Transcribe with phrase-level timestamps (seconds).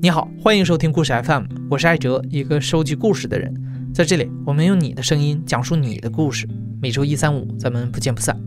[0.00, 3.52] 你好，欢迎收听故事 FM，我是艾哲，一个收集故事的人。
[3.92, 6.48] 在这里，我们用你的声音讲述你的故事。
[6.80, 8.38] 每周一、三、五，咱们不见不散。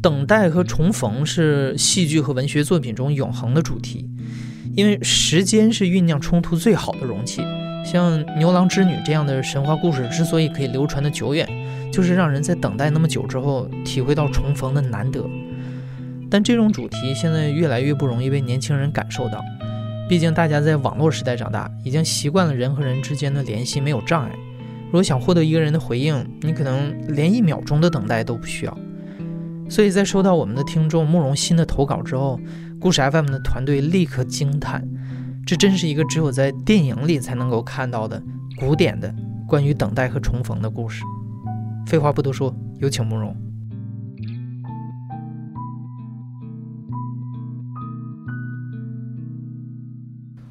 [0.00, 4.08] 等待和重逢是戏剧和文学作品中永恒的主题，
[4.74, 7.42] 因为时间是酝酿冲突最好的容器。
[7.84, 11.46] 像牛郎织女这样的神话故事之所以可以流传的久远，
[11.92, 15.28] 就是让人在等待那么久之后，体会到重逢的难得。
[16.34, 19.40] 但这种主题现在越来越不容易被年轻人感受到，
[20.08, 24.32] 毕竟大家在网络时代长大，已经习惯了人和人之间的联系没有障碍。
[24.86, 28.76] 如果想获得一个人的回应，你可能连一秒钟的等待都不需要。
[29.68, 32.40] 所以在收到我们的听众慕容新的投稿之后，
[32.80, 34.82] 故事 FM 的团队立刻惊叹：
[35.46, 38.20] 这真是一个只有在电影里才能够看到的
[38.56, 39.14] 古典的
[39.46, 41.04] 关于等待和重逢的故事。
[41.86, 43.43] 废话不多说，有请慕容。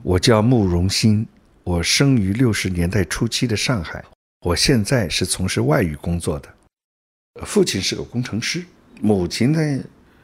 [0.03, 1.25] 我叫慕容新，
[1.63, 4.03] 我生于六十年代初期的上海。
[4.45, 6.49] 我现在是从事外语工作的，
[7.45, 8.65] 父亲是个工程师，
[8.99, 9.83] 母亲呢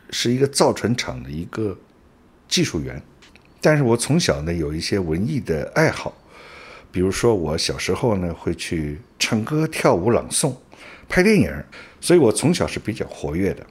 [0.10, 1.78] 是一个造船厂的一个
[2.50, 3.02] 技术员。
[3.62, 6.14] 但是我从小呢有一些文艺的爱好，
[6.92, 10.54] 比如说我小时候呢会去唱歌、跳舞、朗诵、
[11.08, 11.64] 拍电影，
[12.02, 13.66] 所以我从小是比较活跃的。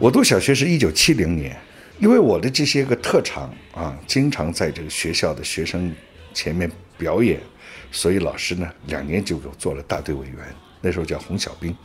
[0.00, 1.56] 我读小学是一九七零年，
[1.98, 5.92] 因为我的这些个特长啊，经常在这个学校的学生
[6.32, 7.40] 前面表演，
[7.90, 10.36] 所以老师呢两年就给我做了大队委员，
[10.80, 11.76] 那时候叫红小兵，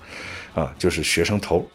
[0.53, 1.67] 啊，就是学生头。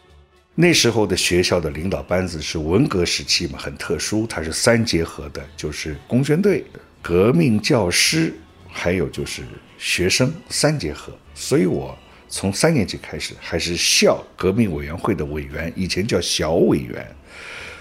[0.55, 6.63] 那时候的学校的领导班子是文革时期嘛，很特殊，它是三结合的，就是工宣队、
[7.01, 8.33] 革命教师，
[8.65, 9.41] 还有就是
[9.77, 11.97] 学生三结合，所以我。
[12.29, 17.05] 从三年级开始，还是校革命委员会的委员，以前叫小委员，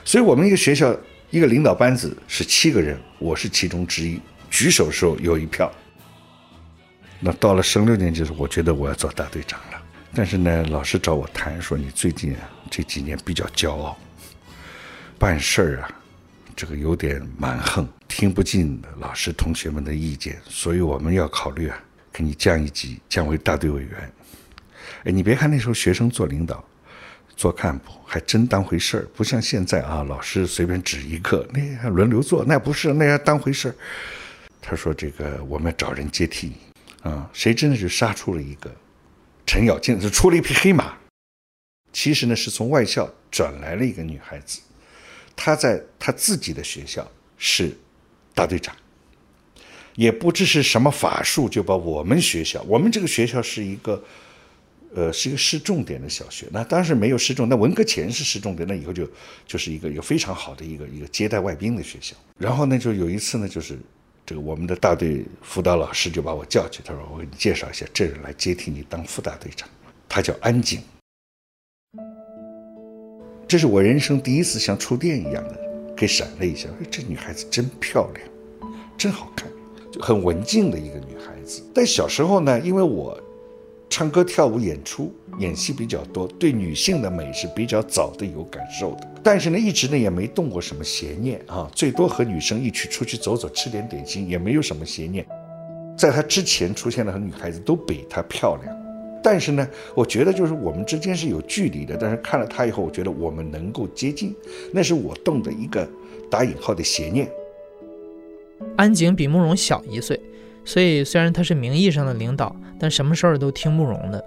[0.04, 0.97] 所以我们一个学校
[1.31, 4.19] 一个领导班子是七个人，我是其中之一，
[4.50, 5.70] 举手时候有一票。
[7.20, 9.82] 那到了升六年级的时候，我觉得我要做大队长了，
[10.14, 13.98] 但是呢，老师找我谈说，你最近啊这几年比较骄傲，
[15.19, 15.91] 办事儿啊，
[16.56, 21.78] 这个有点蛮横，听不进老师同学们的意见，所以我们要考虑啊，
[22.12, 24.12] 给你降一级，降为大队委员。
[25.04, 26.65] 哎，你别看那时候学生做领导、
[27.37, 33.75] 做干部还真当回事儿，不像现在啊，老师随便指一个，那还轮流做，那不是，那还当回事儿。
[34.60, 38.75] 他说：“这个我们找人接替你啊，谁真的是杀出了一个
[39.47, 40.94] 程咬金，是出了一匹黑马。
[41.93, 44.60] 其实呢，是从外校转来了一个女孩子，
[45.37, 47.72] 她在她自己的学校是
[48.34, 48.75] 大队长，
[49.94, 54.03] 也不知是什么法术，就把我们学校，我们这个学校是一个。”
[54.94, 59.06] 呃，是一个市重点的小学，那当时没有市重，那文革前是市重点，那以后就
[59.47, 62.16] 就是一个一个非常好的一个一个接待外宾的学校。
[62.38, 63.78] 然后呢，就有一次呢，就是
[64.25, 69.69] 这个我们的大队辅导老师就把我叫去，他说：“我给你介绍一下，这人来接替你当副大队长，
[70.09, 70.81] 他叫安景。”
[73.47, 75.59] 这是我人生第一次像触电一样的
[75.94, 78.26] 给闪了一下，这女孩子真漂亮，
[78.97, 79.47] 真好看，
[79.93, 81.62] 就很文静的一个女孩子。
[81.75, 83.22] 但小时候呢，因为我。
[83.91, 89.09] 唱歌、跳舞、演出、演戏比较多，对女性的美是比较早的有感受的。
[89.22, 95.26] 但是呢，一直呢也没动过什么邪念啊，最多和女生一起出去走走，吃点点心，也没有什么邪念。
[95.97, 98.76] 在他之前出现的很女孩子都比她漂亮，
[99.22, 101.97] 但是呢，我觉得就是我们之间是有距离的。
[101.97, 104.34] 但是看了她以后，我觉得我们能够接近，
[104.72, 105.88] 那是我动的一个
[106.31, 107.28] 打引号的邪念。
[108.76, 110.20] 安景比慕容小一岁。
[110.69, 114.23] 所以，虽然他是名义上的领导，但什么事儿都听慕容的。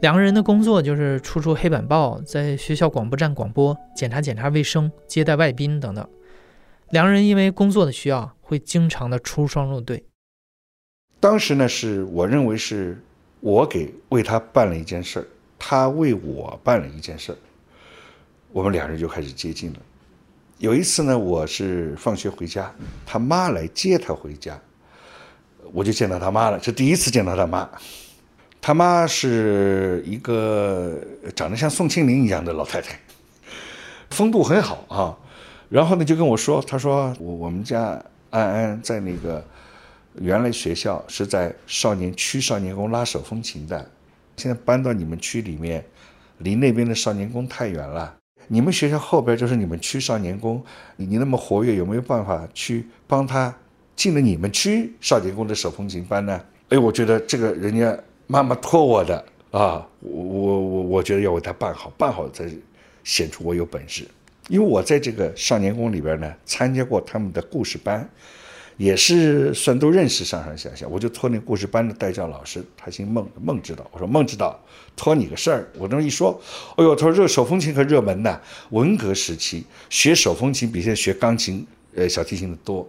[0.00, 6.08] 两个人的工作就是出出黑板报，在学校广播站广播，检查检查卫生，接待外宾等等。
[6.88, 10.02] 两个人因为工作的需要，会经常的出双入对。
[11.20, 12.98] 当时呢，是我认为是
[13.40, 15.26] 我给为他办了一件事儿，
[15.58, 17.36] 他为我办了一件事儿，
[18.50, 19.78] 我们两人就开始接近了。
[20.56, 22.74] 有一次呢，我是放学回家，
[23.04, 24.58] 他妈来接他回家。
[25.72, 27.68] 我就见到他妈了，是第一次见到他妈。
[28.62, 31.00] 他妈是一个
[31.34, 32.98] 长得像宋庆龄一样的老太太，
[34.10, 35.16] 风度很好啊。
[35.70, 39.42] 然后呢，就跟我说，他说我我们家安安在那个
[40.20, 43.90] 原来学校是在少年区少年宫拉手风琴的，
[44.36, 45.82] 现在搬到你们区里面，
[46.38, 48.14] 离那边的少年宫太远了。
[48.48, 50.62] 你们学校后边就是你们区少年宫，
[50.96, 53.54] 你那么活跃，有没有办法去帮他？
[54.00, 56.40] 进了你们区少年宫的手风琴班呢？
[56.70, 57.94] 哎，我觉得这个人家
[58.26, 62.50] 妈妈托我的，啊，我我我我觉得要为他办好，办好才
[63.04, 64.08] 显出我有本事。
[64.48, 68.08] 因为我在这个少年宫里边呢，参加过他们的故事班，
[68.78, 70.88] 也是算都认识上上下下。
[70.88, 73.86] 我就托那故事班的代教老师，他姓孟，孟指导。
[73.92, 74.58] 我说孟指导，
[74.96, 75.68] 托你个事儿。
[75.76, 76.40] 我这么一说，
[76.76, 82.88] 哎呦，他说这手风琴可热门呐，文革时期学手风琴比现在学钢琴、呃小提琴的多。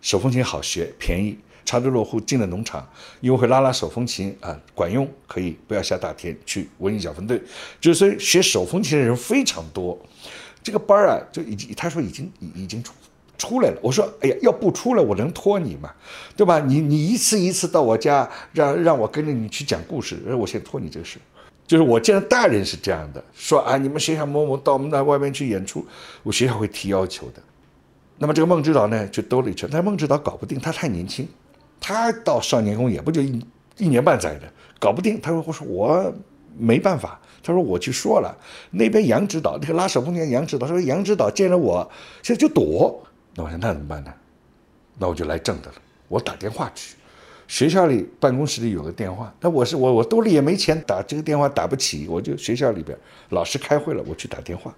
[0.00, 1.38] 手风琴好学，便宜。
[1.64, 2.88] 查德落户进了农场，
[3.20, 7.38] 因为会拉拉手风琴啊，管用，可以不要下大田去文艺小分队。
[7.78, 9.98] 就是说学手风琴的人非常多。
[10.62, 12.94] 这个班儿啊，就已经他说已经已经出
[13.36, 13.78] 出来了。
[13.82, 15.92] 我说，哎呀，要不出来，我能托你吗？
[16.34, 16.58] 对吧？
[16.58, 21.18] 你你一次一次到我家，让让我跟着你去讲故事，我先托你这个事。
[21.66, 25.86] 就是我见到大人是这样的，说啊，你们学校某某到我们那外面去演出，
[26.22, 27.42] 我学校会提要求的。
[28.18, 31.26] 那么这个孟指导呢，就兜了一圈，但孟指导搞不定，他太年轻。
[31.80, 33.40] 他到少年宫也不就一
[33.76, 35.20] 一年半载的，搞不定。
[35.20, 36.14] 他说：“我说我
[36.56, 38.36] 没办法。”他说：“我去说了，
[38.72, 41.88] 那边杨指导那个拉手风琴杨指导说杨指导见了我
[42.22, 43.00] 现在就躲。”
[43.36, 44.12] 那我说那怎么办呢？
[44.98, 45.74] 那我就来正的了。
[46.08, 46.96] 我打电话去，
[47.46, 49.32] 学校里办公室里有个电话。
[49.40, 52.98] 那我是我我兜里也没钱打这个电话打不起，我就学校里边
[53.28, 54.74] 老师开会了，我去打电话。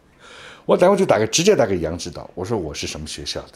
[0.67, 3.53] 我打过去打给直接打给杨指导，我说我是什么学校的。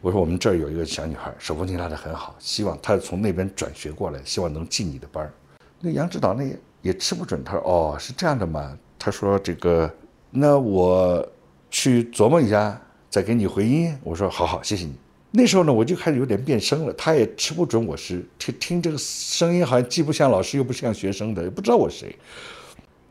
[0.00, 5.32] 我说我们这儿有一个小女孩，手风琴拉得很好，希望她从那边转学过来，希望能进你的班儿。
[5.80, 6.44] 那杨指导那
[6.82, 9.92] 也吃不准，他说：“哦，是这样的吗？”他说：“这个，
[10.30, 11.26] 那我
[11.70, 12.80] 去琢磨一下，
[13.10, 14.94] 再给你回音。”我说：“好好，谢谢你。”
[15.32, 22.14] 那时候呢，我就开始有点变声了，他也吃不准我是听听这个声音，好像既不像老师又不像学生的，也不知道我谁。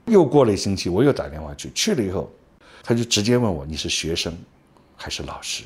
[0.05, 2.31] 又过了一星期，我又打电话去，去了以后，
[2.87, 4.31] 他就直接问我：“你是学生
[4.95, 5.63] 还是老师？”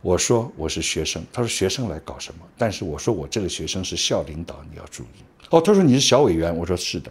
[0.00, 2.46] 我说我是学生，他说学生来搞什么？
[2.56, 5.24] 但是我说我这个学生是校领导，你要注意。
[5.50, 7.10] 哦，他说你是小委员，我说是的。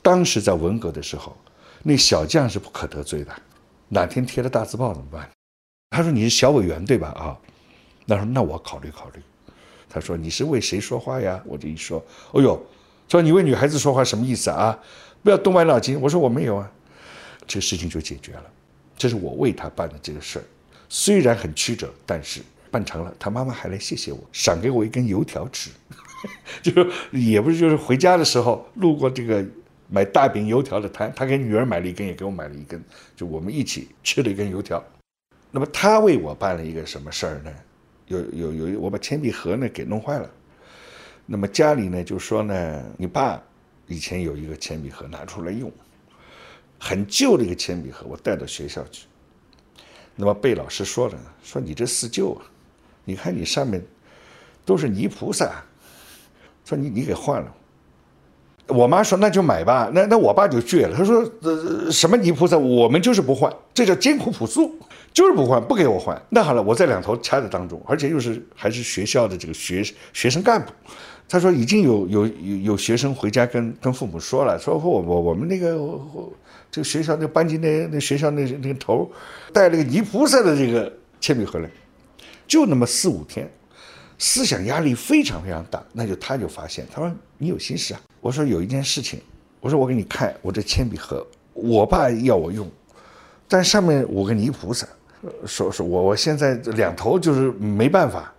[0.00, 1.36] 当时在文革的时候，
[1.82, 3.34] 那小将是不可得罪的，
[3.88, 5.28] 哪天贴了大字报怎么办？
[5.90, 7.08] 他说你是小委员对吧？
[7.08, 7.36] 啊，
[8.06, 9.20] 那说那我考虑考虑。
[9.90, 11.42] 他说你是为谁说话呀？
[11.44, 12.64] 我这一说，哦呦，
[13.08, 14.78] 说你为女孩子说话什么意思啊？
[15.22, 16.00] 不要动歪脑筋。
[16.00, 16.72] 我说我没有啊，
[17.52, 18.44] 这个事情就解决了。
[18.96, 20.44] 这是我为他办的这个事儿。
[20.88, 22.40] 虽然很曲折，但是
[22.70, 23.14] 办成了。
[23.18, 25.68] 他妈妈还来谢谢我，赏给我一根油条吃，
[26.62, 29.44] 就是也不是就是回家的时候路过这个
[29.90, 32.82] 买大饼油条的摊，他给女儿买了一根，也给我买了一根，
[33.14, 34.82] 就我们一起吃了一根油条。
[35.50, 37.52] 那么他为我办了一个什么事儿呢？
[38.06, 40.30] 有有有，我把铅笔盒呢给弄坏了。
[41.26, 43.38] 那么家里呢就说呢，你爸
[43.86, 45.70] 以前有一个铅笔盒拿出来用，
[46.84, 49.06] 很旧的一个铅笔盒，我带到学校去。
[50.16, 52.42] 那么被老师说了，说你这四旧啊，
[53.04, 53.80] 你看你上面
[54.64, 55.62] 都是泥菩萨，
[56.64, 57.54] 说你你给换了。
[58.66, 64.74] 我妈说那就买吧，那那我爸就倔了，他说呃什么泥菩萨，我们就是不换，这叫艰苦朴素，
[65.12, 66.20] 就是不换，不给我换。
[66.30, 69.82] 那好了，我在两头掐在当中，而且又是还是学校的这个学
[70.12, 70.72] 学生干部，
[71.28, 76.00] 他说已经有有有有学生回家跟跟父母说了，说我我我们那个。
[76.74, 79.06] 这个学校那班级那那学校那那个头
[79.52, 81.68] 带了个泥菩萨的这个铅笔盒来，
[82.48, 83.46] 就那么四五天，
[84.16, 85.84] 思想压力非常非常大。
[85.92, 88.00] 那就他就发现，他说你有心事啊。
[88.22, 89.20] 我说有一件事情，
[89.60, 92.66] 我说我给你看我这铅笔盒，我爸要我用，
[93.46, 94.88] 但上面五个泥菩萨，
[95.46, 98.32] 说说我我现在两头就是没办法。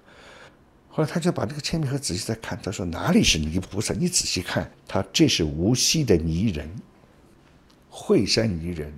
[0.89, 3.93] 后来他就把这个铅笔盒仔细再看，他说哪里是泥菩萨？
[3.95, 6.69] 你仔细看，他这是无锡的泥人。
[7.89, 8.91] 惠山泥人，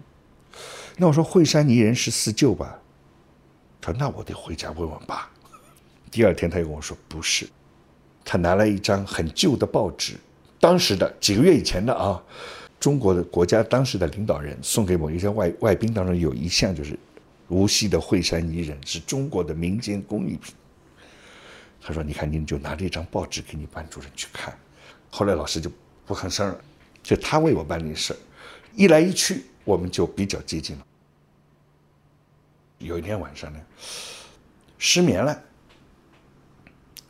[0.98, 2.80] 那我说惠山泥人是四舅吧？
[3.82, 5.30] 他说那我得回家问问爸。
[6.10, 7.46] 第二天他又跟我说不是，
[8.24, 10.16] 他拿来一张很旧的报纸，
[10.60, 12.22] 当时的几个月以前的啊，
[12.80, 16.98] 中国的国家当时的领导人送给某一些外外宾当中有一项就是
[17.48, 20.54] 无锡的惠山泥人是中国的民间工艺品。
[21.82, 24.58] 他说你看你就拿这张报纸给你班主任去看。
[25.12, 25.72] 后来老师就
[26.06, 26.62] 不吭声了，
[27.04, 28.16] 就他为我办这事。
[28.74, 30.86] 一来一去，我们就比较接近了。
[32.80, 33.60] 有一天晚上呢，
[34.78, 35.44] 失眠了，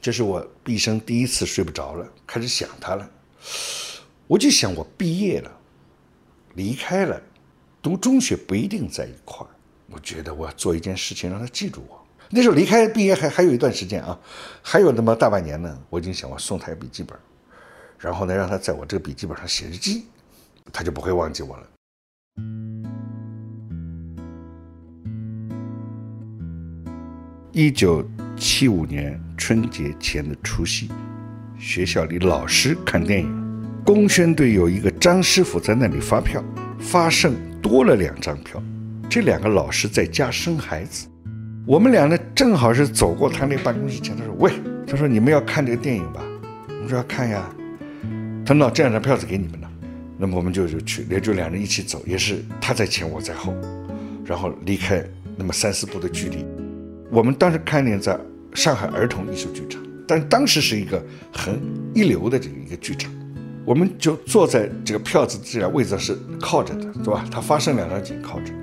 [0.01, 3.09] 这是我毕生第一次睡不着了，开始想他了。
[4.27, 5.51] 我就想，我毕业了，
[6.55, 7.21] 离开了，
[7.81, 9.49] 读中学不一定在一块儿。
[9.89, 12.05] 我觉得我要做一件事情，让他记住我。
[12.29, 14.19] 那时候离开毕业还还有一段时间啊，
[14.61, 15.77] 还有那么大半年呢。
[15.89, 17.17] 我已经想，我送他笔记本，
[17.99, 20.05] 然后呢，让他在我这个笔记本上写日记。
[20.73, 21.67] 他就不会忘记我了。
[27.51, 28.03] 一九
[28.35, 30.89] 七五年春节前的除夕，
[31.59, 36.43] 学校里老师看电影，工宣队有一个张师傅在那里发票，
[36.79, 38.61] 发剩多了两张票。
[39.09, 41.07] 这两个老师在家生孩子，
[41.65, 44.51] 我们俩呢正好是走过他那办公室前，他说：“喂，
[44.85, 46.21] 他说你们要看这个电影吧？”
[46.67, 47.49] 我们说要看呀。
[48.45, 49.71] 他说：“这两张票子给你们了。”
[50.17, 53.53] 那么我们就就去，也就两人一起走，也是他在前我在后，
[54.25, 55.03] 然后离开
[55.37, 56.45] 那么三四步的距离。
[57.11, 58.17] 我们当时看见在
[58.53, 61.61] 上海儿童艺术剧场，但当时是一个很
[61.93, 63.11] 一流的这个一个剧场，
[63.65, 67.25] 我们就坐在这个票子这样位置是靠着的，对吧？
[67.29, 68.53] 他发生两张紧靠着。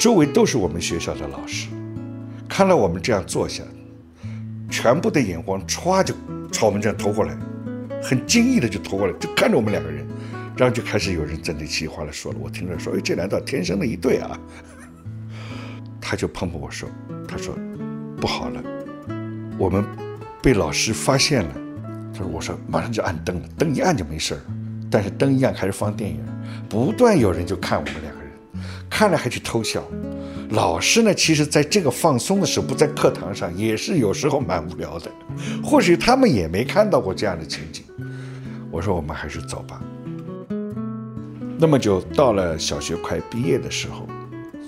[0.00, 1.68] 周围都是我们学校的老师，
[2.48, 3.62] 看到我们这样坐下，
[4.70, 6.14] 全部的眼光歘就
[6.50, 7.36] 朝我们这样投过来，
[8.02, 10.06] 很惊异的就投过来，就看着我们两个人，
[10.56, 12.38] 然后就开始有人在那稀里哗啦说了。
[12.40, 14.40] 我听着说，哎，这难道天生的一对啊？
[16.00, 16.88] 他就碰碰我说，
[17.28, 17.54] 他说
[18.18, 18.62] 不好了，
[19.58, 19.84] 我们
[20.40, 21.54] 被老师发现了。
[22.14, 24.40] 他说，我说马上就按灯了，灯一按就没事了。
[24.90, 26.24] 但是灯一按开始放电影，
[26.70, 28.19] 不断有人就看我们两个。
[28.90, 29.82] 看了还去偷笑，
[30.50, 31.14] 老师呢？
[31.14, 35.10] 其实在这个放松的时候，不在课堂上，也是有时候蛮无聊的。
[35.64, 37.84] 或许他们也没看到过这样的情景。
[38.70, 39.80] 我说我们还是走吧。
[41.58, 44.06] 那么就到了小学快毕业的时候，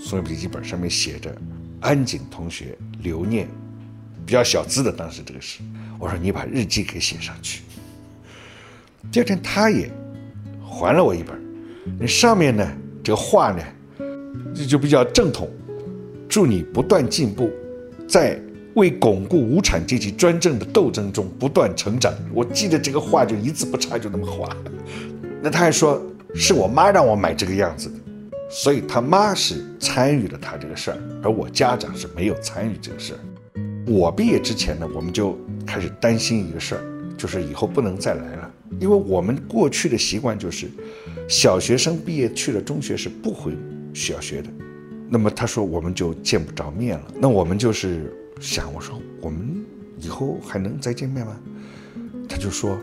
[0.00, 1.35] 所有笔记本上面写着
[1.81, 3.49] 安井同学留念，
[4.25, 4.93] 比较小字的。
[4.93, 5.61] 当时这个是，
[5.99, 7.62] 我说你把日记给写上去。
[9.11, 9.91] 第二天他也
[10.64, 11.38] 还了我一本，
[11.99, 12.67] 那上面呢
[13.02, 13.62] 这个话呢？
[14.54, 15.48] 这就比较正统，
[16.28, 17.50] 祝你不断进步，
[18.06, 18.40] 在
[18.74, 22.12] 为巩固无产阶级专政的斗争中不断成长。
[22.32, 24.48] 我记得这个话就一字不差，就那么画。
[25.42, 26.00] 那他还说
[26.34, 27.94] 是我妈让我买这个样子的，
[28.48, 33.18] 所以他妈是参与了他这个事儿，而我家长是没有参与这个事儿。
[33.86, 35.36] 我毕业之前呢，我们就
[35.66, 36.82] 开始担心一个事儿，
[37.18, 40.70] 就是以后不能再来了，因为我们过去的习惯就是，
[41.28, 43.52] 小学生毕业去了中学是不回。
[43.92, 44.49] 需要学的，
[45.08, 47.04] 那么他说我们就见不着面了。
[47.18, 49.64] 那我们就是想，我说我们
[49.99, 51.37] 以后还能再见面吗？
[52.28, 52.78] 他就说，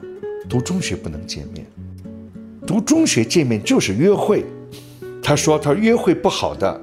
[0.47, 1.65] 读中学不能见面，
[2.67, 4.45] 读中学见面就是约会。
[5.23, 6.81] 他说他约会不好的。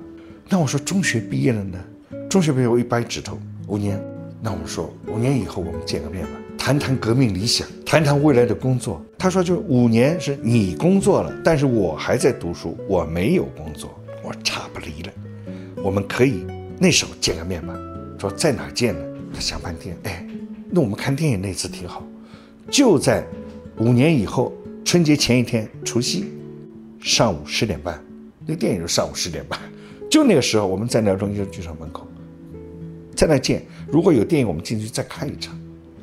[0.49, 1.79] 那我说中学毕业了呢？
[2.29, 4.01] 中学毕业我一掰指头，五年。
[4.43, 9.01] 那我们说五年以后我们见个面吧，谈谈革命理想，谈谈未来的工作。
[9.19, 13.99] 他说就五年是你工作了，但是我还在读书，我没有工作。
[14.27, 15.13] 我差不离了，
[15.77, 16.45] 我们可以
[16.81, 17.73] 那时候见个面吧。
[18.19, 19.01] 说在哪见呢？
[19.33, 20.27] 他想半天，哎，
[20.69, 22.05] 那我们看电影那次挺好，
[22.69, 23.25] 就在
[23.79, 24.53] 五年以后
[24.85, 26.25] 春节前一天除夕
[27.01, 28.03] 上午十点半，
[28.45, 29.61] 那电影就上午十点半，
[30.11, 32.05] 就那个时候我们在那中央剧场门口，
[33.15, 33.65] 在那见。
[33.87, 35.57] 如果有电影，我们进去再看一场。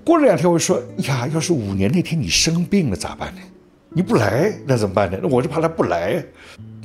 [0.05, 3.41] 过了两天，我说呀，要是五年那天你生病了咋办呢？
[3.89, 5.19] 你不来那怎么办呢？
[5.21, 6.23] 那我就怕他不来，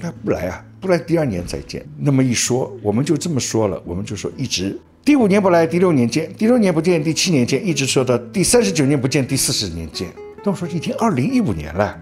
[0.01, 0.65] 他不来啊。
[0.81, 1.85] 不来，第二年再见。
[1.99, 10.09] 那么一说，我们就这么说了，我们就说一直第五年不来，第六年见，第六年不见，第七年见，一直说到第三十九年不见，第四十年见。
[10.45, 11.99] 那我说已经二零一五年了，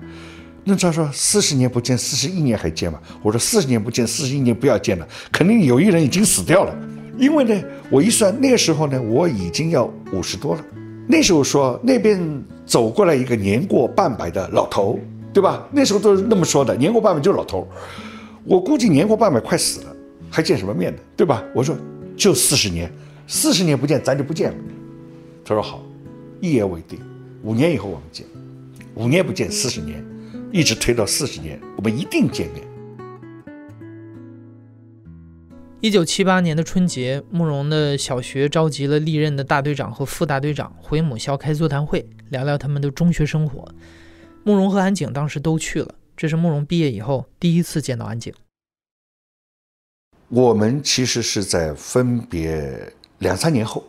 [0.64, 3.00] 那他说四十年不见，四十一年还见吗？
[3.22, 6.76] 我说四十年不见，四十一年不要见了，肯定有一人已经死掉了。
[7.16, 10.64] 因为呢，我一算那个时候呢，我已经要五十多了。
[11.06, 12.20] 那时候说那边
[12.66, 14.98] 走过来一个年过半百的老头，
[15.32, 15.66] 对吧？
[15.70, 17.66] 那时候都是那么说的，年过半百就是老头。
[18.46, 19.96] 我估计年过半百快死了，
[20.30, 20.98] 还见什么面呢？
[21.16, 21.42] 对吧？
[21.52, 21.76] 我说
[22.16, 22.88] 就四十年，
[23.26, 24.58] 四十年不见，咱就不见了。
[25.44, 25.82] 他说好，
[26.40, 27.00] 一言为定，
[27.42, 28.24] 五年以后我们见，
[28.94, 30.04] 五年不见，四十年，
[30.52, 32.64] 一直推到四十年，我们一定见面。
[35.80, 43.68] 一九七八年的春节，慕容的小学召集了历任的大队长和副大队长回母校开座谈会，聊聊他们的中学生活。
[44.44, 45.94] 慕容和安景当时都去了。
[46.16, 48.32] 这是慕容毕业以后第一次见到安景。
[50.28, 53.84] 我们其实是在分别两三年后，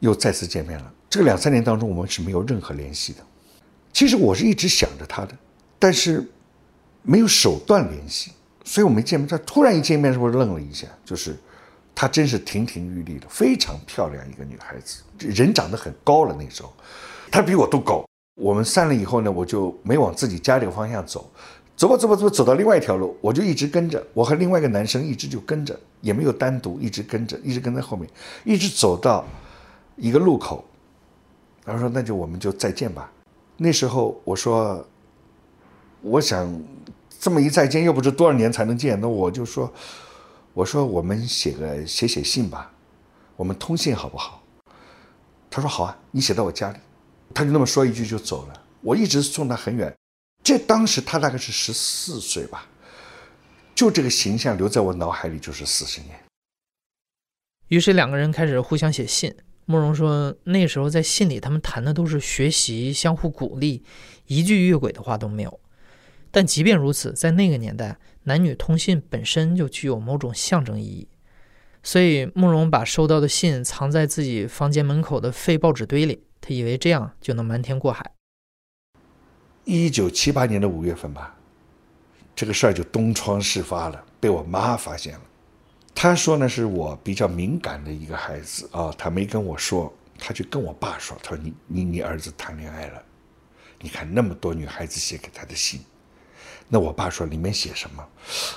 [0.00, 0.92] 又再次见面了。
[1.08, 3.24] 这个两三年当中，我们是没有任何联系的。
[3.92, 5.36] 其实我是一直想着他的，
[5.78, 6.28] 但是
[7.02, 8.32] 没有手段联系，
[8.64, 9.28] 所以我没见面。
[9.28, 10.86] 他突然一见面，是不是愣了一下？
[11.04, 11.36] 就是
[11.94, 16.36] 她真是亭亭玉立的，非常漂亮一个女孩子，人长得很高了。
[16.38, 16.72] 那时候，
[17.30, 18.04] 她比我都高。
[18.40, 21.30] 我们散了以后呢，我就没往自己家这个方向走，
[21.76, 28.08] 走吧走吧走吧，走到另外一条路，我就一直跟着，我和另外一个男生一直就跟着，也没有单独一直跟着，一直跟在后面，
[28.44, 29.24] 一直走到
[29.96, 30.64] 一个路口，
[31.66, 33.12] 然后说那就我们就再见吧。
[33.58, 34.82] 那时候我说，
[36.00, 36.50] 我想
[37.18, 39.70] 这么一再见又不知多少年才能见，那我就说，
[40.54, 42.72] 我说我们写个写写信吧，
[43.36, 44.42] 我们通信好不好？
[45.50, 46.78] 他说好啊，你写到我家里。
[47.34, 48.64] 他就那么说一句就走了。
[48.80, 49.94] 我一直送他很远。
[50.42, 52.66] 这当时他大概是十四岁吧，
[53.74, 56.18] 就这个形象留在我脑海里就是四十年。
[57.68, 59.34] 于是两个人开始互相写信。
[59.66, 63.84] 慕容说，那时候在信里他们谈的都是学习、相互鼓励，
[64.26, 65.60] 一句越轨的话都没有。
[66.32, 71.06] 但即便如此，在那个年代，男女通信本身就具有某种象征意义。
[71.84, 78.12] 所以慕容把收到的信藏在自己房间门口的废报纸堆里，他以为这样就能瞒天过海。
[79.64, 81.36] 一九七八年的五月份吧，
[82.34, 85.20] 这个事儿就东窗事发了，被我妈发现了。
[85.94, 93.02] 她说呢，是我比较敏感的一个孩子啊，她没跟我说，她就跟我爸说，她说你你你儿子谈恋爱了，
[93.80, 95.80] 你看那么多女孩子写给他的信，
[96.68, 98.08] 那我爸说里面写什么？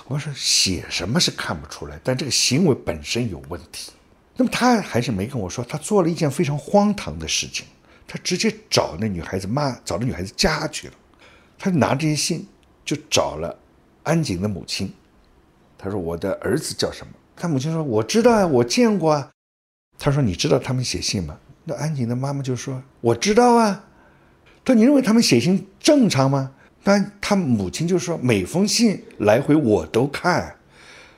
[0.08, 3.92] 我说写什么是看不出来，但这个行为本身有问题。
[4.36, 7.66] 那么他还是没跟我说，他做了一件非常荒唐的事情，
[8.08, 10.94] 他直接找那女孩子妈，找那女孩子家去了，
[11.58, 12.48] 他拿这些信
[12.84, 13.58] 就找了
[14.04, 14.92] 安井的母亲，
[15.78, 17.14] 他说我的儿子叫什么？
[17.36, 19.32] 他母亲说：“我知道啊，我见过啊。”
[19.98, 21.36] 他说：“你知道他们写信吗？”
[21.66, 23.86] 那安井的妈妈就说：“我知道啊。”
[24.64, 26.52] 他说：“你认为他们写信正常吗？”
[26.86, 30.58] 那他母亲就说：“每封信来回我都看，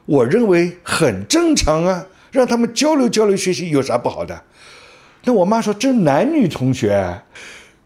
[0.06, 4.40] 我认为很正常啊，让他们交流交流学习有啥不好的？”
[5.24, 7.20] 那我妈说：“这男女同学，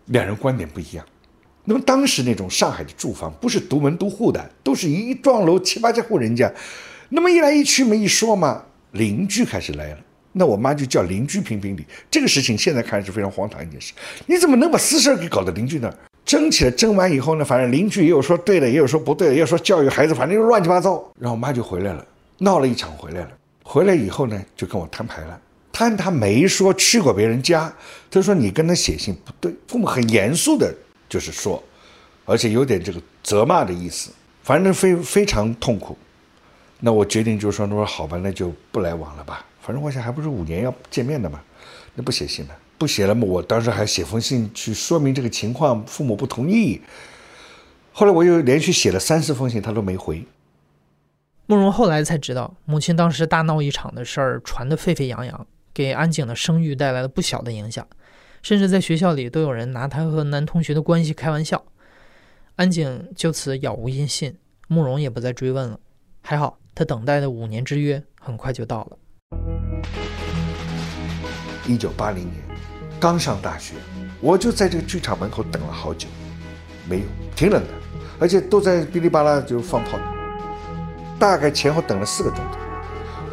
[0.05, 1.05] 两人观点不一样。
[1.63, 6.51] 那么当时那种上海的住房不是独门独户的，都是一幢楼七八家户人家。”
[7.11, 9.97] 那么一来一去没，一说嘛，邻居开始来了。
[10.31, 11.83] 那我妈就叫邻居评评理。
[12.11, 13.93] 这个事情现在看是非常荒唐一件事。
[14.27, 15.93] 你怎么能把私事给搞到邻居那儿？
[16.23, 21.03] 争起来，争完以后呢，反正邻居也有说对的，也有说不对的，也有说教育孩子，反正就乱七八糟。
[21.19, 22.05] 然后我妈就回来了，
[22.37, 23.31] 闹了一场回来了。
[23.71, 25.39] 回来以后呢，就跟我摊牌了。
[25.71, 27.71] 摊他没说去过别人家，
[28.09, 29.53] 他说你跟他写信不对。
[29.67, 30.73] 父母很严肃的，
[31.07, 31.63] 就是说，
[32.25, 34.09] 而且有点这个责骂的意思，
[34.41, 35.95] 反正非非常痛苦。
[36.79, 39.45] 那我决定就说，那说好吧，那就不来往了吧。
[39.61, 41.39] 反正我想还不是五年要见面的嘛，
[41.93, 43.23] 那不写信了，不写了嘛。
[43.23, 46.81] 我当时还写封信去说明这个情况，父母不同意。
[47.91, 50.25] 后来我又连续写了三四封信，他都没回。
[51.49, 57.87] 慕容后来才知道，母亲当时大闹一场的事儿传得沸沸扬扬，给安景的声誉带来了不小的影响，
[58.43, 61.65] 甚至在学校里都有人拿他和男同学的关系开玩笑。
[62.57, 65.79] 安景就此杳无音信，慕容也不再追问了。
[66.21, 66.59] 还好。
[66.75, 68.97] 他等待的五年之约很快就到了。
[71.67, 72.35] 一九八零年，
[72.99, 73.73] 刚上大学，
[74.21, 76.07] 我就在这个剧场门口等了好久，
[76.87, 77.73] 没有，挺冷的，
[78.19, 79.99] 而且都在哔哩吧啦就放炮，
[81.19, 82.57] 大概前后等了四个钟头。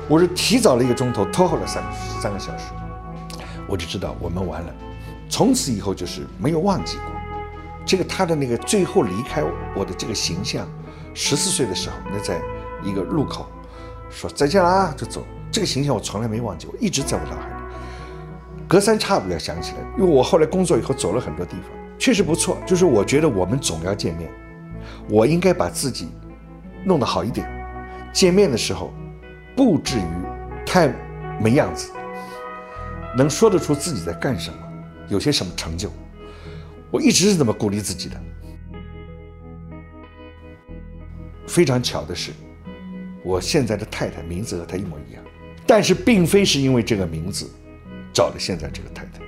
[0.08, 1.82] 我是提早了一个钟头，拖后了三
[2.20, 2.64] 三个小时，
[3.66, 4.74] 我就知道我们完了。
[5.28, 7.06] 从此以后就是没有忘记过
[7.86, 9.42] 这个他的那个最后离开
[9.74, 10.68] 我的这个形象。
[11.14, 12.40] 十四岁的时候，那在。
[12.84, 13.46] 一个路口，
[14.10, 15.24] 说再见了啊，就走。
[15.50, 17.54] 这个形象我从来没忘记，我一直在我脑海里，
[18.68, 19.78] 隔三差五要想起来。
[19.98, 22.58] 因为我后来工作以后走了很多地方，确实不错。
[22.66, 24.30] 就是我觉得我们总要见面，
[25.08, 26.10] 我应该把自己
[26.84, 27.50] 弄得好一点，
[28.16, 28.94] 见面的时候
[29.54, 30.02] 不至于
[30.64, 30.90] 太
[31.38, 31.92] 没样子，
[33.14, 34.58] 能说得出自己在干什么，
[35.08, 35.92] 有些什么成就。
[36.90, 38.18] 我一直是这么鼓励自己的。
[41.46, 42.32] 非常巧的是。
[43.22, 45.22] 我现在的太太名字和她一模一样，
[45.66, 47.50] 但是并非是因为这个名字
[48.14, 49.20] 找的现在这个太太，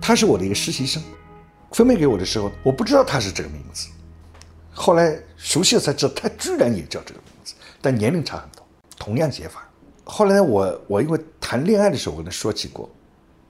[0.00, 1.02] 她是我的一个实习生，
[1.72, 3.88] 分配给我的时候我不知道她是这个名字，
[4.72, 7.29] 后来熟悉了才知道她居然也叫这个名字，
[7.80, 8.66] 但年龄差很多，
[8.98, 9.66] 同样写法。
[10.04, 12.90] 后来呢，我我因为谈恋爱的时候我跟他说起过，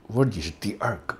[0.07, 1.17] 我说你是第二个，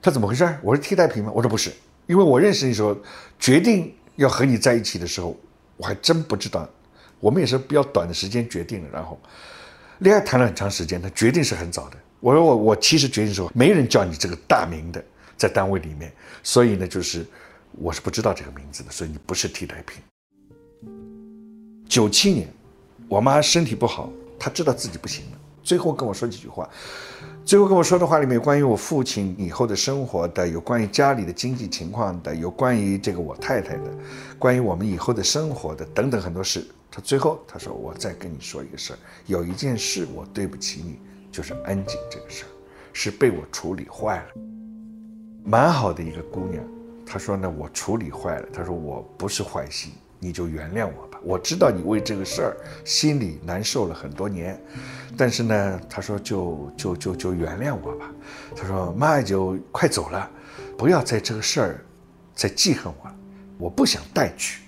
[0.00, 0.58] 他怎么回事？
[0.62, 1.32] 我是替代品吗？
[1.34, 1.72] 我说不是，
[2.06, 2.96] 因为我认识你时候
[3.38, 5.36] 决定要和你在一起的时候，
[5.76, 6.68] 我还真不知道。
[7.20, 9.18] 我们也是比较短的时间决定了，然后
[9.98, 11.96] 恋爱谈了很长时间，他决定是很早的。
[12.20, 15.02] 我说我我其实决定的时候，没人叫你这个大名的，
[15.36, 17.26] 在单位里面，所以呢，就是
[17.72, 20.02] 我是不知道这个名字的，所以你不是替代品。
[21.88, 22.48] 九七年，
[23.08, 26.68] 我妈身体不好，她知道自己不行了，最后跟我说几句话。
[27.44, 33.92] 最后跟我说的话里面有关于我父亲以后的生活的，有关于家里的经济情况的，有关于这个我太太的，
[34.38, 36.66] 关于我们以后的生活的等等很多事。
[36.90, 40.98] 他最后他说：“我再跟你说一个事儿，有一件事我对不起你，
[41.30, 42.48] 就是安静这个事儿，
[42.92, 44.26] 是被我处理坏了。
[45.44, 46.64] 蛮好的一个姑娘，
[47.04, 48.48] 她说呢，我处理坏了。
[48.52, 51.13] 她说我不是坏心，你就原谅我吧。
[51.24, 54.60] 我知道你为这个事儿心里难受了很多年，
[55.16, 58.10] 但是呢，她说就就就就原谅我吧。
[58.54, 60.30] 她说妈就快走了，
[60.76, 61.84] 不要在这个事儿
[62.34, 63.16] 再记恨我了，
[63.58, 64.62] 我不想带去。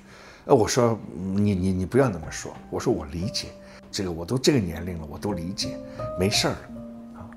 [0.46, 3.48] 呃，我说你你你不要那么说，我说我理解，
[3.90, 5.78] 这个我都这个年龄了，我都理解，
[6.18, 6.54] 没事儿
[7.14, 7.28] 啊。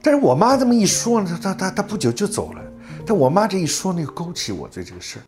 [0.00, 2.62] 但是我妈这么一说呢，她她她不久就走了。
[3.04, 5.22] 但我妈这一说呢，又勾起我对这个事儿。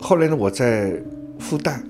[0.00, 1.00] 后来呢，我在
[1.38, 1.82] 复旦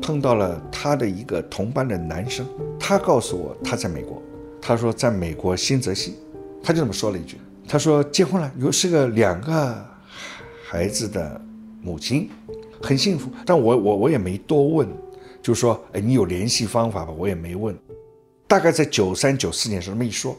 [0.00, 2.46] 碰到了他的一个同班的男生，
[2.78, 4.22] 他告诉我他在美国，
[4.60, 6.16] 他说在美国新泽西，
[6.62, 9.86] 他就这么说了一句，他说结婚了，有是个两个
[10.66, 11.40] 孩子的
[11.82, 12.28] 母亲。
[12.82, 14.88] 很幸福，但我我我也没多问，
[15.42, 17.12] 就说，哎，你有联系方法吧？
[17.12, 17.76] 我也没问。
[18.48, 20.34] 大概在九三九四年时候那么一说，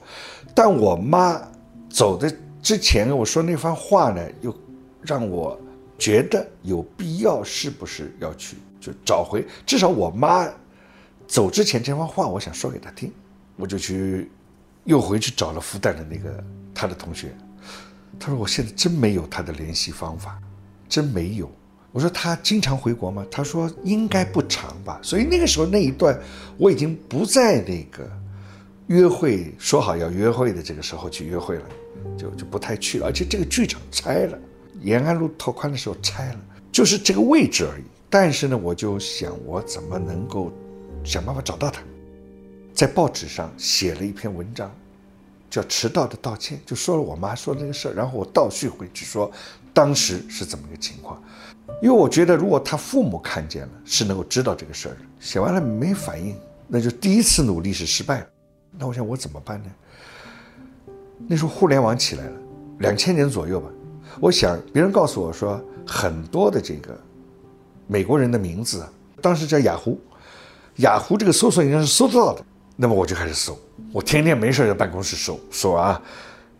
[0.56, 1.39] 但我妈
[1.88, 4.52] 走的之前，我说那番话呢，又
[5.04, 5.56] 让我
[6.00, 9.46] 觉得有必要，是不是要去就找回？
[9.65, 10.46] 至少我妈
[11.28, 13.10] 走之前这番话，我想说给她听，
[13.56, 14.30] 我就去
[14.84, 17.34] 又回去找了复旦的那个他的同学，
[18.20, 20.38] 他说我现在真没有他的联系方法，
[20.89, 21.50] 真没有。
[21.94, 23.26] 我说他经常回国吗？
[23.30, 25.00] 他说应该不长吧。
[25.04, 26.20] 所以那个时候那一段
[26.58, 28.10] 我已经不在那个
[28.88, 31.65] 约会说好要约会的这个时候去约会了，
[32.17, 33.06] 就就不太去了。
[33.06, 34.39] 而且这个剧场拆了，
[34.82, 36.39] 延安路拓宽的时候拆了，
[36.72, 37.84] 就是这个位置而已。
[38.12, 40.52] 但是呢，我就想我怎么能够
[41.04, 41.82] 想办法找到他，
[42.74, 44.69] 在报纸上写了一篇文章，
[45.50, 49.32] 叫《迟到的道歉》，就说了我妈说的那个事儿，然后我倒叙回去说
[49.74, 51.24] 当时是怎么个情况。
[51.82, 55.00] 因为我觉得，如果他父母看见了，是能够知道这个事儿的。
[55.19, 56.36] 写完了没反应，
[56.67, 58.28] 那就第一次努力是失败了。
[58.78, 59.71] 那我想我怎么办呢？
[61.28, 62.38] 那时候互联网起来了，
[62.80, 63.69] 两千年左右吧。
[64.19, 67.00] 我想别人告诉我说，很多的这个
[67.88, 68.86] 美国人的名字，
[69.22, 70.00] 当时叫雅虎，
[70.78, 72.44] 雅虎这个搜索应该是搜得到的。
[72.78, 73.58] 那么我就开始搜，
[73.91, 76.02] 我天天没事在办公室搜，搜啊，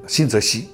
[0.08, 0.70] 新泽西，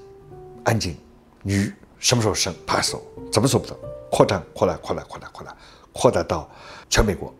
[0.63, 0.95] 安静，
[1.43, 3.75] 女，什么时候生，啪搜，怎么搜不到？
[4.11, 5.57] 扩张，扩大，扩大，扩大，扩大，
[5.93, 6.49] 扩大到
[6.89, 7.33] 全美国，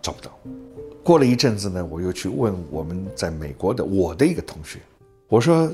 [0.00, 0.30] 找不到。
[1.02, 4.78] 过了一阵子呢，我又去问我们在美国的我的一个同学，
[5.28, 5.70] 我说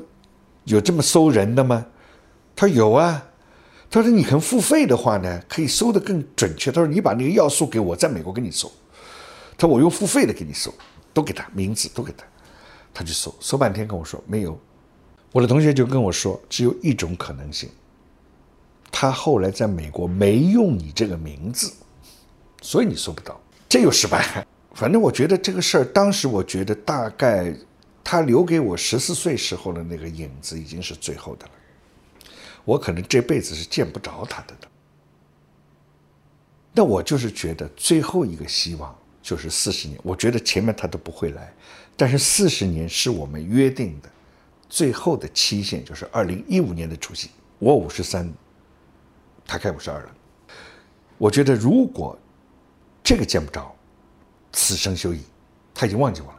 [0.65, 1.85] 有这么搜人的吗？
[2.57, 3.23] 他说有啊。
[3.91, 6.71] 他说你肯付费的话呢，可以搜得更准确。
[6.71, 8.71] 他说你把那个要素给我，在美国给你搜。
[9.57, 10.73] 他说我用付费的给你搜，
[11.15, 12.25] 都给他名字，都给他。
[12.93, 14.59] 他就搜，搜半天跟我说没有。
[15.33, 17.69] 我的同学就跟我说，只有一种可能性。
[18.91, 21.73] 他后来在美国没用你这个名字，
[22.63, 24.47] 所以你搜不到，这又失败。
[24.75, 27.55] 反正我觉得这个事儿，当时我觉得大概
[28.03, 31.53] 他留给我十四岁时候的那个影子已经是最后的了，
[32.69, 34.69] 我可能这辈子是见不着他的的。
[36.75, 41.51] 那我就是觉得最后一个希望就是四十年，我觉得前面他都不会来，
[41.97, 44.11] 但是四十年是我们约定的
[44.69, 48.31] 最后的期限，就是二零一五年的除夕，我五十三。
[49.47, 50.15] 他开五十二了，
[51.17, 52.19] 我觉得如果
[53.03, 53.75] 这个见不着，
[54.53, 55.23] 此生休矣。
[55.73, 56.39] 他已经忘记我了。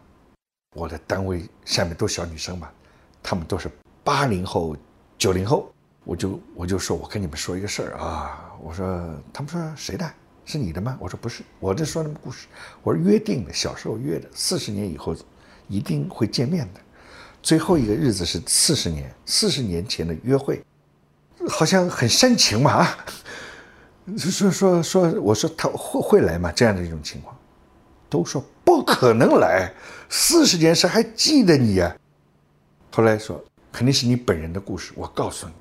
[0.76, 2.70] 我的单位下面都小女生嘛，
[3.24, 3.68] 她们都是
[4.04, 4.78] 八零后、
[5.18, 5.74] 九零后。
[6.10, 8.52] 我就我就说，我跟你们说一个事儿啊。
[8.60, 10.12] 我说，他们说谁的？
[10.44, 10.98] 是你的吗？
[11.00, 12.48] 我说不是，我在说那么故事。
[12.82, 15.16] 我说约定的，小时候约的，四十年以后
[15.68, 16.82] 一定会见面的。
[17.44, 20.64] 最后一个日子是四十年，四十年前的约会。
[21.48, 23.06] 好像很煽情嘛啊，
[24.18, 26.52] 说说说，我说他会会来吗？
[26.52, 27.38] 这样的一种情况，
[28.10, 29.72] 都说不可能来。
[30.10, 31.96] 四十年谁还记得你呀？
[32.92, 33.40] 后来说
[33.72, 34.92] 肯定是你本人的故事。
[34.96, 35.54] 我告诉你，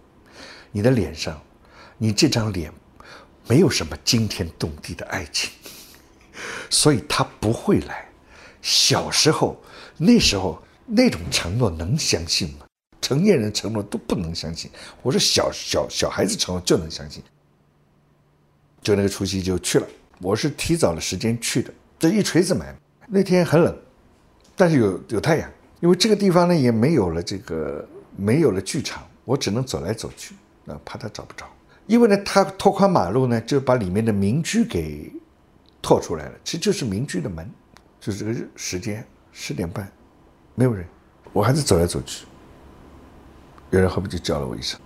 [0.70, 1.40] 你的脸上，
[1.96, 2.72] 你这张脸，
[3.46, 5.50] 没有什么惊天动地的爱情，
[6.70, 8.06] 所以他不会来。
[8.60, 9.60] 小时候
[9.96, 12.66] 那时候那种承诺能相信吗？
[13.00, 14.70] 成年人承诺都不能相信，
[15.02, 17.22] 我说小小小孩子承诺就能相信，
[18.82, 19.86] 就那个除夕就去了。
[20.20, 22.78] 我是提早了时间去的，这一锤子买卖。
[23.06, 23.74] 那天很冷，
[24.56, 25.50] 但是有有太阳，
[25.80, 30.34] 因为这个地方呢也没有了这个没有了剧场，我只能走来走去，
[30.68, 31.46] 啊，怕他找不着。
[31.86, 35.12] 因为呢，他拓宽马路呢，就把里面的民居给
[35.80, 37.48] 拓出来了，其实就是民居的门。
[38.00, 39.90] 就是这个时间十点半，
[40.54, 40.86] 没有人，
[41.32, 42.26] 我还是走来走去。
[43.70, 44.80] 有人后面就叫了我一声，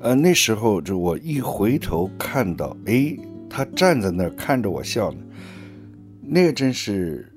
[0.00, 3.16] 呃，那时候就我一回头看到，哎，
[3.50, 5.18] 他站在那儿看着我笑呢，
[6.20, 7.31] 那个真是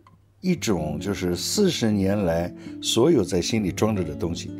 [0.45, 4.51] 一种就是四十年来所有在心里装着的东西，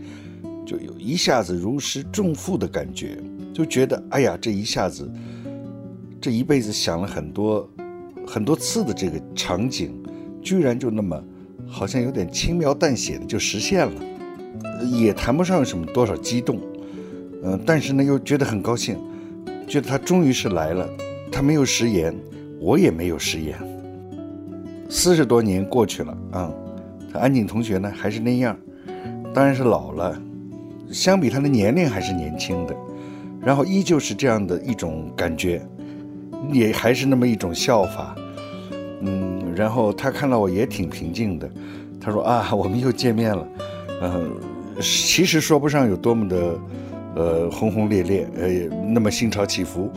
[0.66, 3.20] 就有一下子如释重负的感觉，
[3.54, 5.08] 就觉得哎呀，这一下子，
[6.20, 7.70] 这一辈子想了很多
[8.26, 9.94] 很多次的这个场景，
[10.42, 11.24] 居然就那么。
[11.68, 14.02] 好像有点轻描淡写的就实现了，
[14.84, 16.60] 也谈不上什么多少激动，
[17.44, 18.98] 嗯，但是呢又觉得很高兴，
[19.68, 20.88] 觉得他终于是来了，
[21.32, 22.16] 他没有食言，
[22.60, 23.56] 我也没有食言。
[24.90, 26.52] 四十多年过去了啊，
[27.12, 28.58] 他安井同学呢还是那样，
[29.34, 30.20] 当然是老了，
[30.92, 32.76] 相比他的年龄还是年轻的，
[33.42, 35.62] 然后依旧是这样的一种感觉，
[36.52, 38.16] 也还是那么一种笑法，
[39.02, 41.50] 嗯，然后他看到我也挺平静的，
[42.00, 43.48] 他说啊，我们又见面了，
[44.02, 44.32] 嗯。
[44.82, 46.60] 其实说不上有多么的，
[47.16, 48.50] 呃，轰轰烈烈，呃，
[48.92, 49.90] 那么心潮起伏，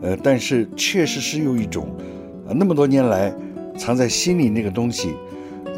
[0.00, 1.86] 呃，但是确实是有一种，
[2.48, 3.30] 呃，那么多年来
[3.78, 5.14] 藏在心里那个东西，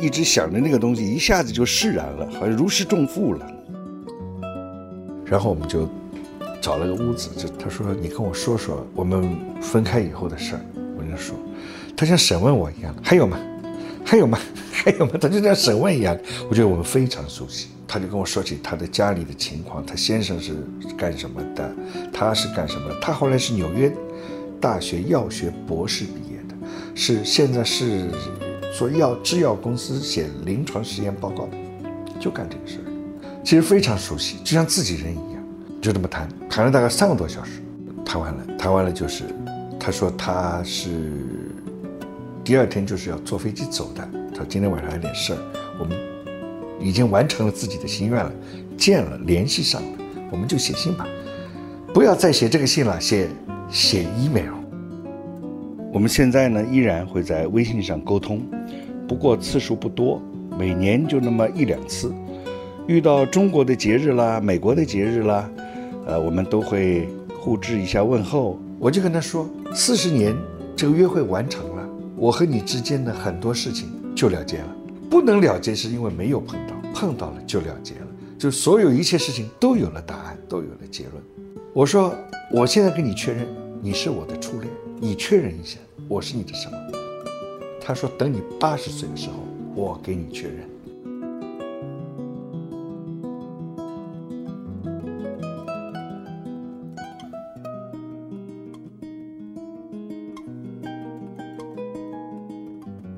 [0.00, 3.50] 一直想着那个东西，一下子就释然了，好像如释重负了。
[5.24, 5.88] 然后我们就
[6.60, 10.60] 找了个屋子，就他说：“你跟我说说我们分开以后的事儿。”
[10.96, 11.34] 我就说，
[11.96, 13.38] 他像审问我一样，还有吗？
[14.04, 14.38] 还有吗？
[14.70, 15.12] 还有吗？
[15.20, 16.16] 他就像审问一样。
[16.48, 17.68] 我觉得我们非常熟悉。
[17.86, 20.54] 他就跟我说起他的家里的情况，他先生是
[20.96, 21.74] 干什么的，
[22.12, 22.98] 他是干什么的？
[23.00, 23.92] 他后来是纽约
[24.60, 26.33] 大学药学博士毕业，
[26.94, 28.08] 是现在是
[28.76, 31.48] 做药制药公司写临床实验报告，
[32.20, 32.84] 就干这个事儿。
[33.42, 35.44] 其实非常熟悉，就像自己人一样，
[35.80, 37.62] 就这么谈，谈了大概三个多小时，
[38.04, 39.24] 谈完了，谈完了就是
[39.78, 41.12] 他说他是
[42.42, 45.38] 第二天就是要坐飞机走的，他今天晚上有点事儿，
[45.78, 45.96] 我们。
[46.80, 48.30] 已经完成了自己的心愿了，
[48.76, 49.88] 见了，联系上了，
[50.30, 51.06] 我们就写信吧，
[51.94, 53.28] 不要再写这个信了，写
[53.70, 54.63] 写 email。
[55.94, 58.42] 我们现在呢依然会在微信上沟通，
[59.06, 60.20] 不过次数不多，
[60.58, 62.12] 每年就那么一两次。
[62.88, 65.48] 遇到中国的节日啦，美国的节日啦，
[66.04, 68.58] 呃，我们都会互致一下问候。
[68.80, 70.34] 我就跟他说，四十年
[70.74, 74.76] 这个约会完成了，我和你之间的很多事情就了结了。
[75.08, 81.22] 不能了结，是因为没有碰到，碰到了就了结了，就所有一切事情都有了答案，都有了结论。
[81.72, 82.12] 我说，
[82.50, 83.46] 我现在跟你确认，
[83.80, 84.68] 你是我的初恋，
[85.00, 85.78] 你确认一下，
[86.08, 86.76] 我是你的什么？
[87.80, 89.34] 他说，等你八十岁的时候，
[89.74, 90.72] 我给你确认。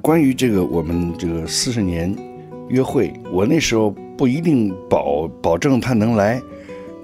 [0.02, 2.14] 关于这个我们这个四十年
[2.68, 6.40] 约会，我那时候不一定保保证他能来，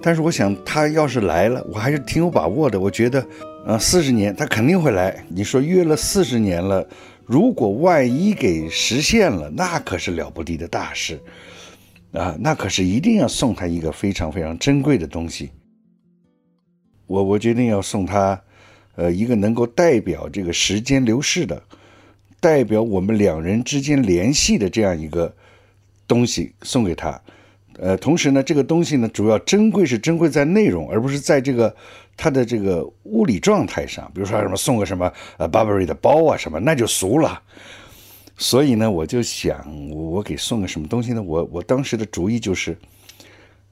[0.00, 2.78] 但是我想他要是来了，我还是挺有把握的。
[2.78, 3.24] 我觉得，
[3.66, 5.24] 啊，四十年他肯定会来。
[5.28, 6.86] 你说约了四十年了，
[7.24, 11.20] 如果万一给实现了，那可是了不得的大事
[12.12, 12.36] 啊！
[12.40, 15.50] 那可是一定要送他一个非常非常珍贵的东西。
[17.06, 18.42] 我我决定要送他，
[18.96, 21.62] 呃，一个能够代表这个时间流逝的。
[22.40, 25.32] 代表我们两人之间联系的这样一个
[26.08, 27.22] 东西送给他，
[27.78, 31.74] 呃，同时呢，这个东西呢，主要珍贵是珍贵在内容，而不是在这个
[32.16, 34.10] 它的这个物理状态上。
[34.14, 37.42] 比如说什么送个什么呃 Burberry 的包啊什么，那就俗了。
[38.36, 41.22] 所以呢，我就想，我给送个什么东西呢？
[41.22, 42.76] 我我当时的主意就是，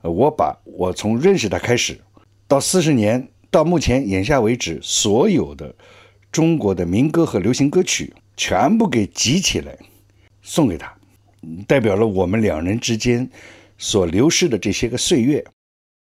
[0.02, 1.98] 呃，我把我从认识他开始
[2.46, 5.74] 到四十年到目前眼下为止所有的
[6.30, 8.12] 中国的民歌和流行歌曲。
[8.36, 9.76] 全部给集起来，
[10.40, 10.90] 送给他，
[11.66, 13.28] 代表了我们两人之间
[13.80, 15.42] 所流逝的这些个岁月，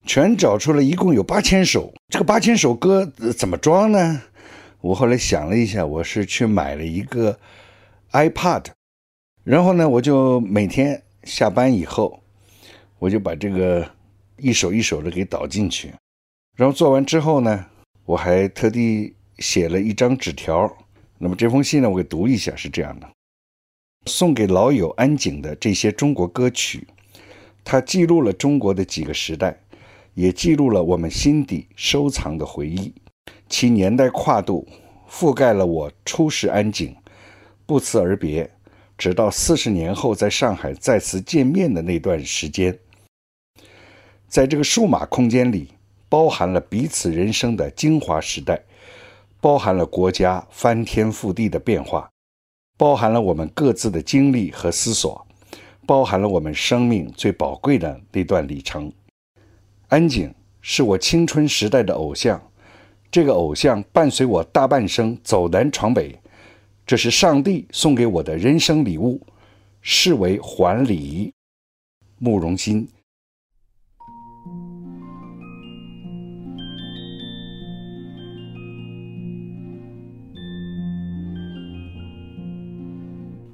[0.05, 1.93] 全找出了一共有八千首。
[2.09, 3.05] 这个八千首歌
[3.37, 4.21] 怎么装呢？
[4.81, 7.39] 我后来想了一下，我是去买了一个
[8.11, 8.65] iPad，
[9.45, 12.21] 然后呢，我就每天下班以后，
[12.99, 13.89] 我就把这个
[14.37, 15.93] 一首一首的给导进去，
[16.57, 17.65] 然后做完之后呢，
[18.03, 20.69] 我还特地写了一张纸条。
[21.17, 23.09] 那么这封信呢，我给读一下，是这样的：
[24.05, 26.85] 送给老友安井的这些中国歌曲，
[27.63, 29.57] 它记录了中国的几个时代，
[30.13, 32.93] 也记录了我们心底收藏的回忆。
[33.47, 34.67] 其年代跨度
[35.09, 36.95] 覆盖了我初识安井，
[37.65, 38.49] 不辞而别，
[38.97, 42.77] 直到四十年后在上海再次见面的那段时间。
[44.27, 45.69] 在这个数码空间里，
[46.09, 48.61] 包含了彼此人生的精华时代。
[49.41, 52.09] 包含了国家翻天覆地的变化，
[52.77, 55.27] 包含了我们各自的经历和思索，
[55.85, 58.91] 包含了我们生命最宝贵的那段里程。
[59.87, 62.41] 安井是我青春时代的偶像，
[63.11, 66.17] 这个偶像伴随我大半生走南闯北，
[66.85, 69.21] 这是上帝送给我的人生礼物，
[69.81, 71.31] 视为还礼。
[72.19, 72.87] 慕容欣。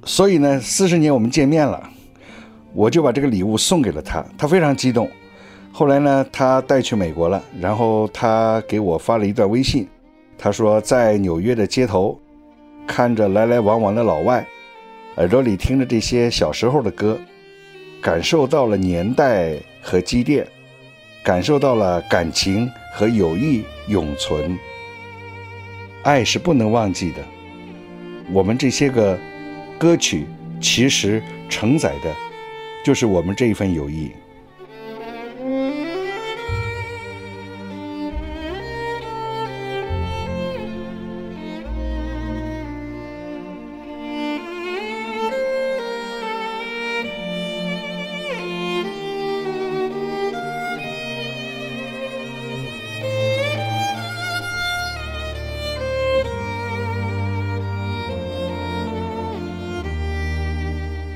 [0.04, 1.90] 所以呢，四十年我们见面了，
[2.72, 5.10] 我就把这个礼物送给了他，他非常激动。
[5.72, 9.86] 后来呢，他带去美国了，然后他给我发了一段微信，
[10.36, 12.18] 他说在纽约的街头，
[12.86, 14.46] 看着来来往往的老外，
[15.16, 17.18] 耳朵里听着这些小时候的歌，
[18.00, 20.46] 感受到了年代和积淀，
[21.22, 24.58] 感受到了感情和友谊永存。
[26.02, 27.18] 爱是不能忘记的。
[28.32, 29.18] 我们这些个
[29.78, 30.26] 歌曲，
[30.60, 32.12] 其实承载的，
[32.82, 34.12] 就是我们这一份友谊。